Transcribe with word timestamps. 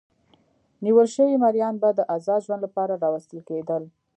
نیول 0.85 1.07
شوي 1.15 1.35
مریان 1.43 1.75
به 1.81 1.89
د 1.93 1.99
ازاد 2.15 2.39
ژوند 2.45 2.61
لپاره 2.65 3.01
راوستل 3.03 3.39
کېدل. 3.49 3.83